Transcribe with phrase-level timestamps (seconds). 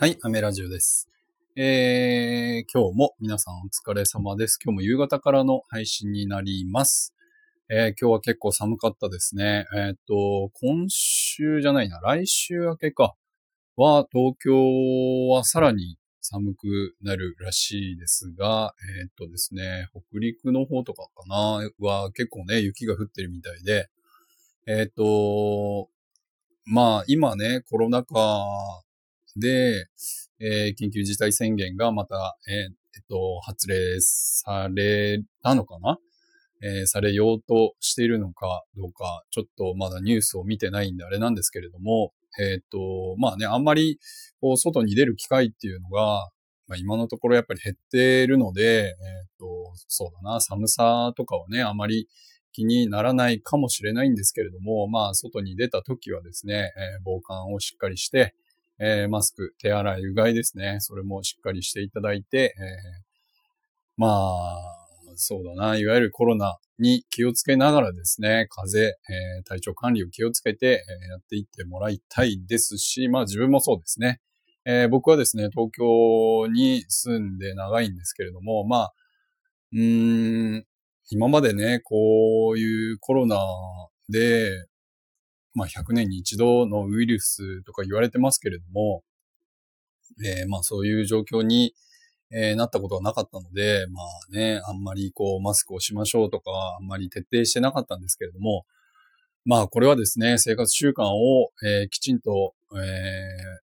[0.00, 1.08] はい、アメラジオです。
[1.56, 4.56] えー、今日も皆さんお疲れ様です。
[4.64, 7.16] 今日も夕方からの配信になります。
[7.68, 9.66] えー、今日は結構寒かったですね。
[9.76, 13.16] えー、っと、今週じゃないな、来週明けか、
[13.74, 23.88] は、東京はさらに寒くなるらしいですが、えー、っとですね、北陸の方とかかな、は結構ね、雪が降ってるみたいで、
[24.68, 25.88] えっと、
[26.66, 28.14] まあ今ね、コロナ禍
[29.38, 29.86] で、
[30.40, 32.70] えー、緊急事態宣言がまた、えー、えっ
[33.08, 35.98] と、発令されたのかな？
[36.60, 43.98] えー、されようとしているのかどうか、ちょっとまだニュースを見てないんであれなんですけれども、えっ、と、まあね、あんまり、
[44.40, 46.30] こう、外に出る機会っていうのが、
[46.66, 48.94] まあ今のところやっぱり減ってるので、えっ、
[49.38, 49.46] と、
[49.86, 52.08] そうだな、寒さとかはね、あまり
[52.52, 58.34] 気にならないかもしれないんですけれども、まあ外に出た時はですね、え防寒をしっかりして、
[58.80, 60.76] えー、マスク、手洗い、うがいですね。
[60.80, 62.64] それもしっかりしていただいて、えー、
[63.96, 64.78] まあ、
[65.16, 74.20] そうだな、いわゆるコロナに気をつけながらですね、風邪、えー、体調管理を気をつけて、えー、やっていってもらいたいですし、まあ自分もそうですね。
[74.64, 78.94] えー、僕はですね、東京に住んで長いんですけれども、まあ、
[79.72, 80.66] うーん、
[81.10, 83.38] 今までね、こういうコロナ
[84.08, 84.66] で、
[85.58, 89.02] まあ、100年に一度のウイルスとか言われてますけれども、
[90.24, 91.74] えー、まあ、そういう状況に、
[92.30, 98.66] えー、なったことはなかったので、まあね、あんまりこう、マスクをしましょうとか、あんまり徹底してなかったんですけれども、
[99.44, 103.58] まあ、これはですね、生活習慣を、えー、きちんと、え、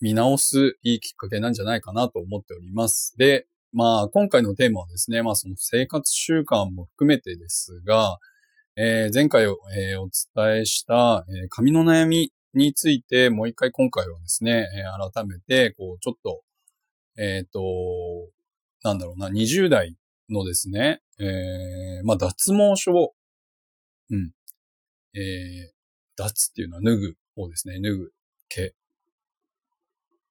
[0.00, 3.14] 見直すいいきっかけなんじゃないかなと思っております。
[3.18, 8.18] で、まあ、今回のテーマはですね、まあ、その生活習慣も含めてですが、
[8.78, 16.42] えー、前回お,、えー、お伝えした、えー、髪の悩みについて、もう一回今回はですね、え、改めて、こう、ちょっと、
[17.16, 17.62] えっ、と、
[18.82, 19.96] なんだろうな、20代
[20.28, 23.14] のですね、えー、まあ、脱毛症。
[24.10, 24.32] うん。
[25.14, 25.72] えー、
[26.18, 27.80] 脱っていうのは脱ぐ方ですね。
[27.80, 28.12] 脱ぐ
[28.50, 28.74] 毛。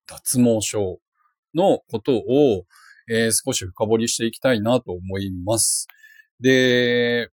[0.06, 1.00] 脱毛症
[1.56, 2.66] のことを、
[3.10, 5.88] え、少し深掘りしていきたいなと思います。
[6.40, 7.32] で、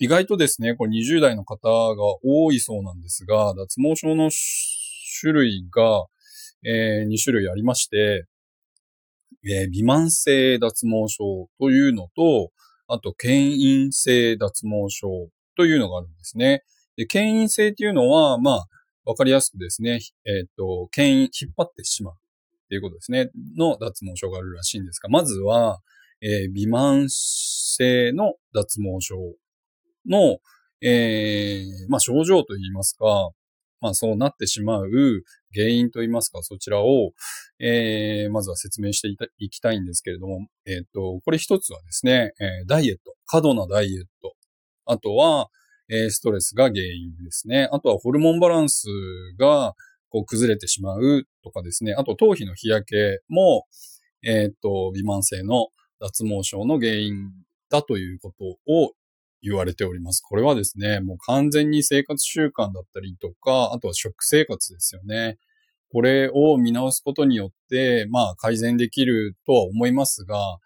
[0.00, 4.30] 意外とですね、これ20代の方が多いそうなんですが、脱毛症の
[5.20, 6.06] 種類が、
[6.64, 8.26] えー、2種類ありまして、
[9.44, 12.50] えー、微慢性脱毛症というのと、
[12.86, 16.62] あと、牽引性脱毛症というのがあるんですね。
[16.96, 18.66] で牽引性っていうのは、まあ、
[19.04, 22.16] わかりやすくですね、えっ、ー、と、牽引、引っ張ってしまうっ
[22.68, 25.80] ていうことですね、の脱毛症があるらしいんですが、まずは、
[26.20, 29.16] えー、微慢性の脱毛症
[30.08, 30.38] の、
[30.80, 33.30] えー、まあ、症状といいますか、
[33.80, 34.88] まあ、そうなってしまう
[35.54, 37.12] 原因といいますか、そちらを、
[37.60, 39.08] えー、まずは説明して
[39.38, 44.34] いきたいんですけれども、えっ、と、これ一つはですね、えー、ダイエット、過度なダイエット。
[44.86, 45.48] あとは、
[45.90, 47.68] えー、ストレスが原因ですね。
[47.72, 48.86] あとはホルモンバランス
[49.38, 49.74] が
[50.10, 51.94] こう崩れてしまうとかですね。
[51.94, 53.66] あと頭皮の日焼けも、
[54.22, 55.68] えっ、と、微慢性の
[56.00, 57.30] 脱毛症の原因
[57.70, 58.92] だということを
[59.42, 60.20] 言われております。
[60.20, 65.38] これはですね、もう完全に生活習慣だったりとか、あとは食生活ですよね。
[65.90, 70.58] これを見直すことによって、まあ改善できるとは思いますが、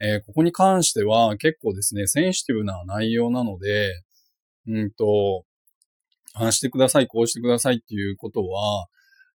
[0.00, 4.02] えー、ここに関しては結構ですね、センシティブな内容なので、
[4.68, 5.44] うんと、
[6.34, 8.86] ああしてください、こうしてくださいっていうことは、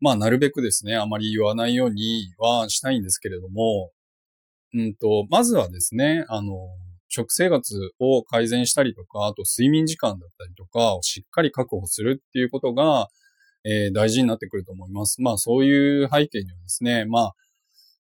[0.02, 3.92] まあなるべくですね、あまり言わないようにはしたいんですけれども、
[4.74, 6.54] うんと、まずはですね、あの、
[7.10, 13.10] 食生活を改善したりとか、あと睡眠時間だったりとかをしっかり確保するっていうことが、
[13.66, 15.22] えー、大事になってくると思います。
[15.22, 17.36] まあそういう背景にはですね、まあ、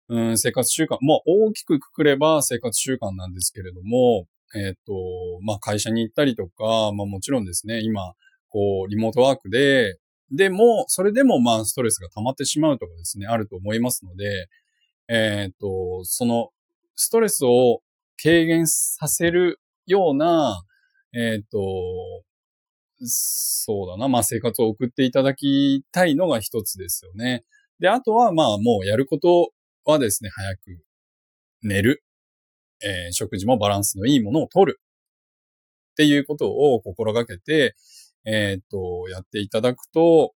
[0.09, 4.93] うん、生活習慣、まあ大きくくくれば生活習慣なんですけれども、えっ、ー、と、
[5.41, 8.13] まあ会社に行ったりとか、まあもちろんですね、今、
[8.49, 9.97] こう、リモートワークで、
[10.31, 14.47] でも、それでもまあストレスが溜まってしまうとかですね、あると思いますので、
[15.07, 16.49] えっ、ー、と、その
[16.95, 17.81] ストレスを
[18.21, 20.63] 軽減させるような、
[21.13, 21.59] えっ、ー、と、
[23.03, 27.43] そうだな、まあ生活を送っていただきたいのが一つですよね。
[27.79, 29.51] で、あとはまあもうやること
[29.83, 30.61] はですね、早く
[31.61, 32.03] 寝る。
[32.83, 34.81] えー、食事もバランスのいいものを取る。
[35.91, 37.75] っていうことを心がけて、
[38.25, 40.33] えっ、ー、と、やっていただくと、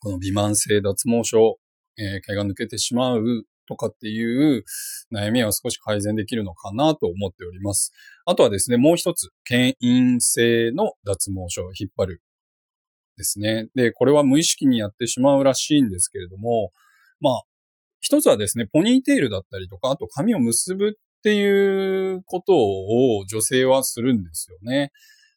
[0.00, 1.58] この微慢性脱毛症、
[1.96, 4.64] えー、毛が抜けてしまうとかっていう
[5.12, 7.92] 悩みは少し改善できるのかなと思っております。
[8.24, 12.22] あとはですね、もう一つ、牽引性の脱毛症を引っ張る。
[13.18, 13.68] ですね。
[13.74, 16.70] で、これは無意識にやってしまうらしいんですけれども、
[17.20, 17.42] まあ、
[18.00, 24.92] 一つはですね、ポニーテールだったりとか、あと髪を結ぶっていうことを女性はするんですよね。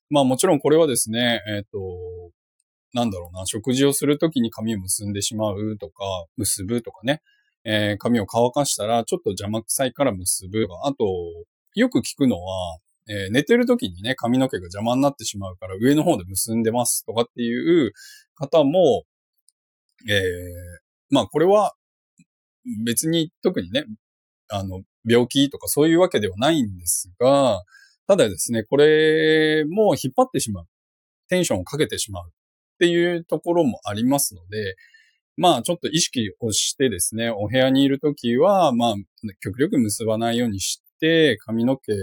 [0.10, 2.32] まあもちろんこれはですね、えっ、ー、と、
[2.94, 6.04] なんだろうな、食事をするときに髪を結んでしまうとか、
[6.38, 7.22] 結ぶとかね、
[7.64, 10.68] えー、髪を乾かしたらちょっと邪魔くさいから結ぶ。
[10.84, 11.06] あと、
[11.76, 17.94] よく聞くのは、えー、寝てる時にね、髪の毛が邪魔になってしまうから上の方で結んでますとかっていう
[18.36, 19.04] 方も、
[20.10, 20.22] えー、
[21.10, 21.74] まあこれは
[22.86, 23.86] 別に特にね、
[24.50, 27.64] あの、病気とかそういうわけではないんですが、
[28.08, 30.66] ただですね、これも引っ張ってしまう。
[31.30, 32.32] テンションをかけてしまうっ
[32.78, 34.76] ていうところもありますので、
[35.38, 38.96] まあちょっと意識をしてですね、お部屋にいるときは、まあ
[39.42, 41.94] 極力結ばないようにして、髪の毛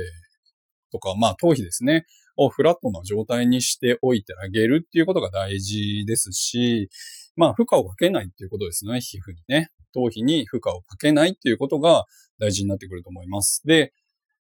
[0.92, 6.88] とか、まあ頭皮ですね、をフラットな状態にしておいてあげるっていうことが大事ですし、
[7.36, 9.70] まあ負荷をかけないっていうことですね、皮膚にね。
[9.94, 12.04] 頭皮に負荷をかけないっていうことが
[12.38, 13.62] 大事になってくると思います。
[13.64, 13.92] で、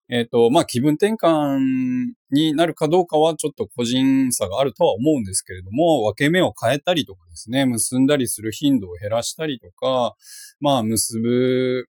[0.09, 10.15] えっ、ー、と、まあ、気分転換になるかどうかはちょっと個人差があるとは思うんですけれども、分け目を変えたりとかですね、結んだりする頻度を減らしたりとか、
[10.61, 11.87] まあ、結ぶ、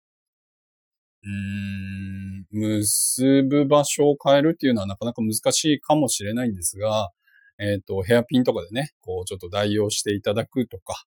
[1.23, 7.11] うん、結ぶ場所を変えるっていうのはなかなか難しいかもしれないんですが、
[7.61, 11.05] えっ、ー、と、ヘアピンとかでね、こう、ちょっと代用していただくとか、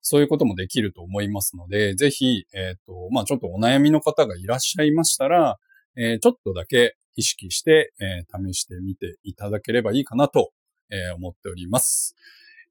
[0.00, 5.58] そういうこともできると思いますので、ぜひ、えっ、ー、と、まあ、ちょっとお悩みの方がいらっしゃいましたら、
[5.96, 10.52] えー、ちょっとだけ意識して、えー、試してみていただければいいかなと、
[10.90, 12.16] えー、思っております。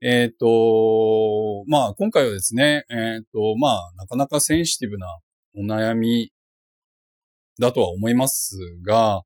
[0.02, 5.20] えっ、と、まあ、今回はですね、えっ、と、まあ、なかなかセンシティブな
[5.56, 6.32] お悩み
[7.60, 9.22] だとは思いますが、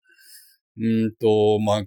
[0.77, 1.83] うんと、まあ、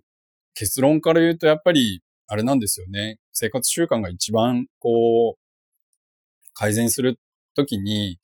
[0.54, 3.18] 結論から言うとやっぱり、あれなんですよね。
[3.32, 5.48] 生活習慣が一番、こう、
[6.54, 7.18] 改善する
[7.54, 8.18] ときに、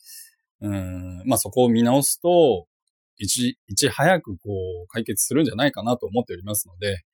[0.60, 2.66] うん、まあそこを見直すと、
[3.18, 4.50] いち、いち早くこ
[4.84, 7.04] う解決するんじゃないかなと思っておりますので、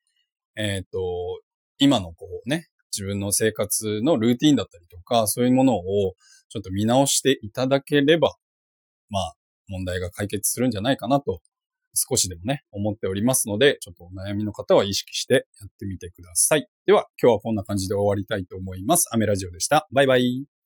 [0.57, 1.41] えっ、ー、と、
[1.79, 6.15] 今のこうね、自分の生活のルーティンだったりとか、そういうものを
[6.49, 8.35] ちょっと見直していただければ、
[9.09, 9.35] まあ、
[9.69, 11.41] 問題が解決するんじゃないかなと、
[11.95, 16.69] 少しでもね、思っておりますので、ちょっとお悩みの方は意識してやってみてください。
[16.87, 19.09] では、今日はこんな感じで終わりたいと思います。
[19.13, 19.89] アメラジオでした。
[19.93, 20.60] バイバイ。